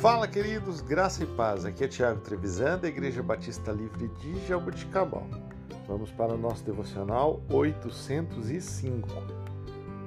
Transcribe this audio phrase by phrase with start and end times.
[0.00, 1.64] Fala, queridos, graça e paz.
[1.64, 5.26] Aqui é Tiago Trevisan, da Igreja Batista Livre de Jaboticabal.
[5.88, 9.08] Vamos para o nosso devocional 805.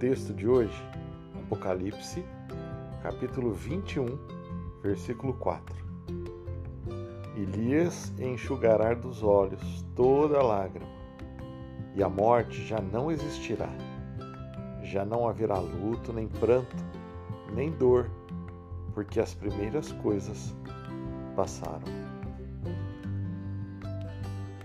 [0.00, 0.76] Texto de hoje,
[1.44, 2.24] Apocalipse,
[3.00, 4.18] capítulo 21,
[4.82, 5.76] versículo 4.
[7.36, 10.90] Elias enxugará dos olhos toda lágrima,
[11.94, 13.68] e a morte já não existirá.
[14.82, 16.74] Já não haverá luto, nem pranto,
[17.54, 18.10] nem dor
[18.96, 20.56] porque as primeiras coisas
[21.36, 21.84] passaram.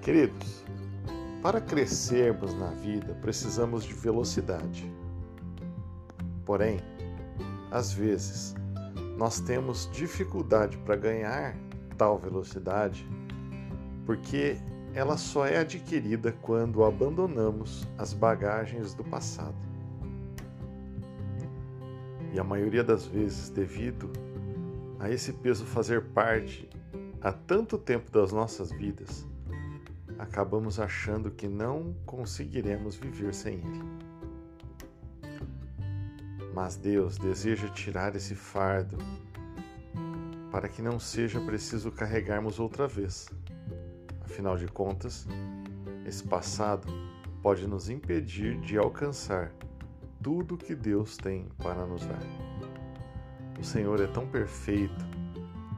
[0.00, 0.64] Queridos,
[1.42, 4.88] para crescermos na vida precisamos de velocidade.
[6.44, 6.78] Porém,
[7.72, 8.54] às vezes,
[9.18, 11.56] nós temos dificuldade para ganhar
[11.98, 13.04] tal velocidade
[14.06, 14.56] porque
[14.94, 19.71] ela só é adquirida quando abandonamos as bagagens do passado.
[22.32, 24.10] E a maioria das vezes, devido
[24.98, 26.68] a esse peso fazer parte
[27.20, 29.26] há tanto tempo das nossas vidas,
[30.18, 33.82] acabamos achando que não conseguiremos viver sem ele.
[36.54, 38.96] Mas Deus deseja tirar esse fardo
[40.50, 43.28] para que não seja preciso carregarmos outra vez.
[44.20, 45.26] Afinal de contas,
[46.06, 46.86] esse passado
[47.42, 49.52] pode nos impedir de alcançar
[50.22, 52.22] tudo que Deus tem para nos dar.
[53.58, 55.04] O Senhor é tão perfeito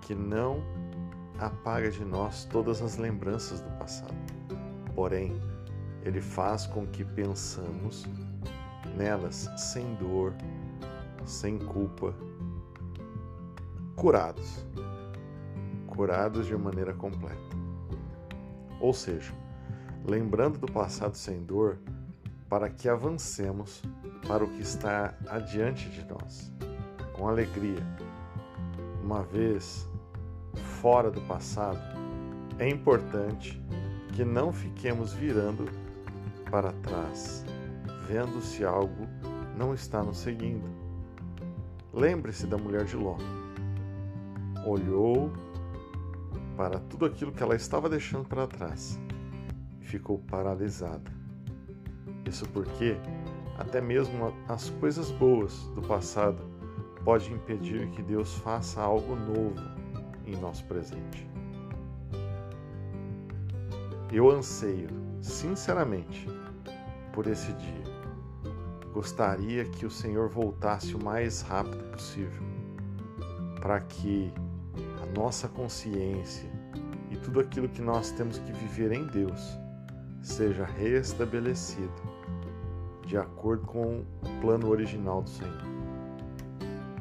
[0.02, 0.62] que não
[1.38, 4.14] apaga de nós todas as lembranças do passado.
[4.94, 5.32] Porém,
[6.02, 8.04] Ele faz com que pensamos
[8.96, 10.34] nelas sem dor,
[11.24, 12.14] sem culpa,
[13.96, 14.64] curados.
[15.86, 17.56] Curados de maneira completa.
[18.80, 19.32] Ou seja,
[20.04, 21.78] lembrando do passado sem dor,
[22.48, 23.82] para que avancemos
[24.26, 26.52] para o que está adiante de nós,
[27.12, 27.82] com alegria.
[29.02, 29.88] Uma vez
[30.80, 31.80] fora do passado,
[32.58, 33.62] é importante
[34.12, 35.68] que não fiquemos virando
[36.50, 37.44] para trás,
[38.06, 39.06] vendo se algo
[39.56, 40.68] não está nos seguindo.
[41.92, 43.16] Lembre-se da mulher de Ló.
[44.66, 45.32] Olhou
[46.56, 48.98] para tudo aquilo que ela estava deixando para trás
[49.80, 51.23] e ficou paralisada.
[52.26, 52.96] Isso porque
[53.58, 56.42] até mesmo as coisas boas do passado
[57.04, 59.62] pode impedir que Deus faça algo novo
[60.26, 61.28] em nosso presente.
[64.10, 64.88] Eu anseio,
[65.20, 66.26] sinceramente,
[67.12, 67.84] por esse dia.
[68.92, 72.42] Gostaria que o Senhor voltasse o mais rápido possível,
[73.60, 74.32] para que
[75.02, 76.48] a nossa consciência
[77.10, 79.58] e tudo aquilo que nós temos que viver em Deus
[80.22, 82.13] seja restabelecido
[83.06, 85.62] de acordo com o plano original do Senhor,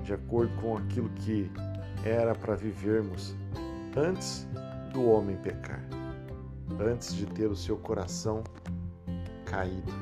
[0.04, 1.50] de acordo com aquilo que
[2.04, 3.36] era para vivermos
[3.96, 4.48] antes
[4.92, 5.84] do homem pecar,
[6.80, 8.44] antes de ter o seu coração
[9.46, 9.94] caído.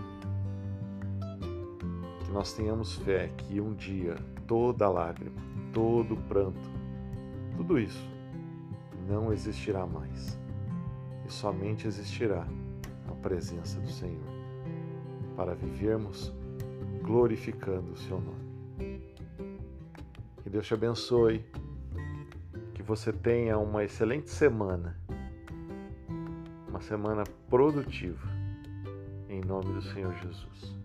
[2.25, 4.15] Que nós tenhamos fé que um dia
[4.47, 5.39] toda lágrima,
[5.71, 6.69] todo pranto,
[7.55, 8.09] tudo isso
[9.07, 10.39] não existirá mais.
[11.27, 12.47] E somente existirá
[13.07, 14.40] a presença do Senhor
[15.41, 16.31] para vivermos
[17.01, 19.01] glorificando o seu nome.
[20.43, 21.43] Que Deus te abençoe,
[22.75, 24.95] que você tenha uma excelente semana,
[26.67, 28.29] uma semana produtiva,
[29.29, 30.75] em nome do Senhor Jesus.